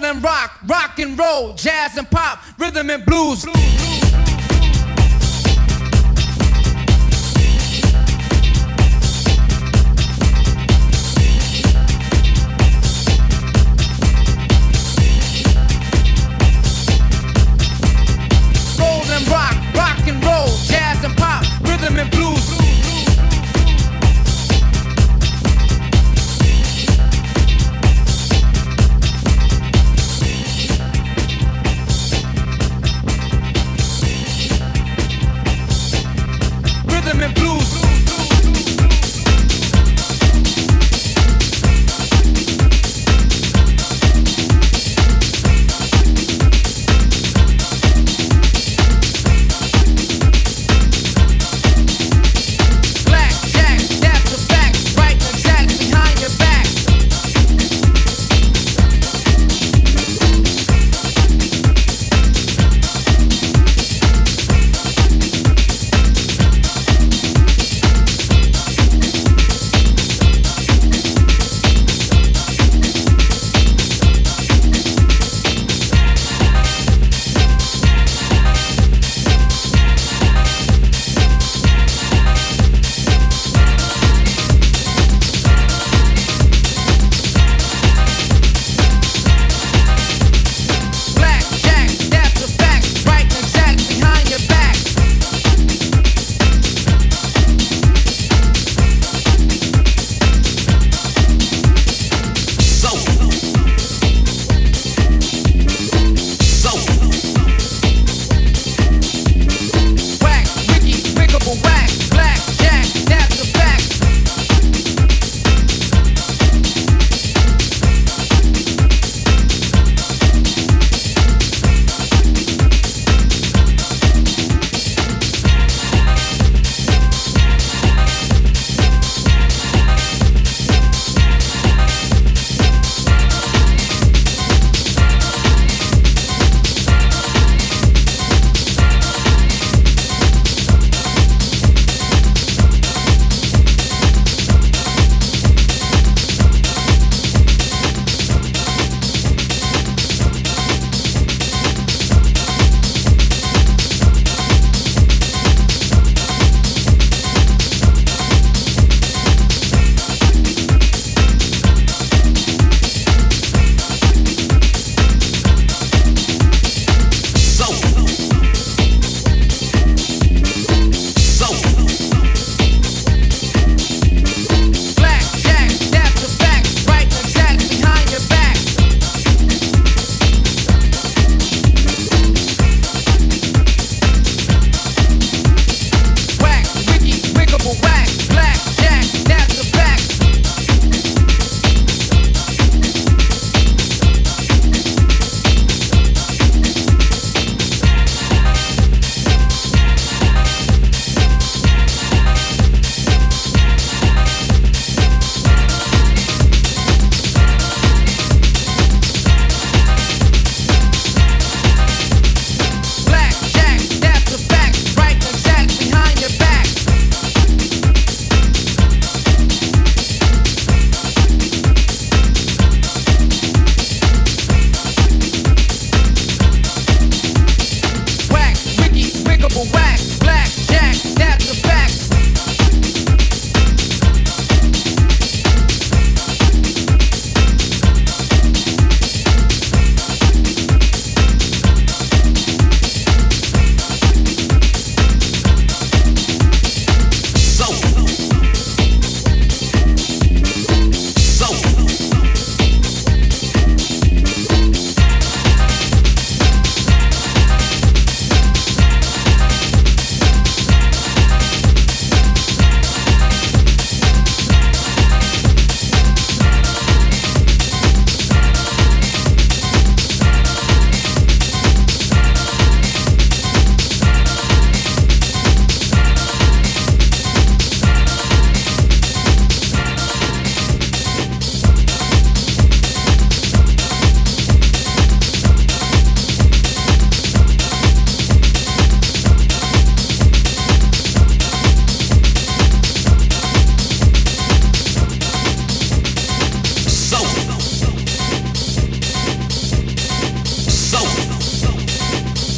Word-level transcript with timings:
And 0.00 0.24
rock, 0.24 0.58
rock 0.66 0.98
and 1.00 1.18
roll, 1.18 1.52
jazz 1.52 1.98
and 1.98 2.10
pop, 2.10 2.42
rhythm 2.58 2.88
and 2.88 3.04
blues. 3.04 3.42
Soul 3.42 4.01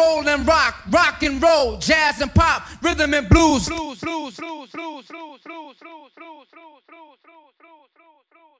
Roll 0.00 0.26
and 0.28 0.46
rock, 0.46 0.76
rock 0.90 1.22
and 1.22 1.42
roll, 1.42 1.76
jazz 1.76 2.20
and 2.20 2.32
pop, 2.34 2.62
rhythm 2.82 3.12
and 3.14 3.28
blues. 3.28 3.68
blues, 3.68 4.00
blues, 4.00 4.36
blues, 4.36 4.70
blues, 4.70 5.06
blues, 5.06 5.38
blues, 5.44 5.76
blues, 5.76 6.10
blues, 6.16 6.46
blues, 6.48 6.48
blues, 6.48 7.16
blues, 7.58 7.88
blues. 8.32 8.59